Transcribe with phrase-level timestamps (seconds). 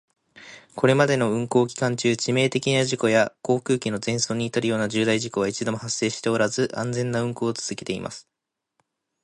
[0.75, 8.27] これまでの運航期間中、致命的な事故や航空機の全損に至るような重大事故は一度も発生しておらず、安全な運航を続けています。